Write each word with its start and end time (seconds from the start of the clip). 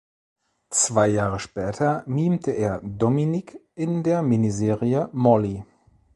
Zwei 0.71 1.09
Jahre 1.09 1.39
später 1.39 2.03
mimte 2.07 2.49
er 2.49 2.81
Dominic 2.83 3.59
in 3.75 4.01
der 4.01 4.23
Mini-Serie 4.23 5.09
"Molly". 5.13 5.63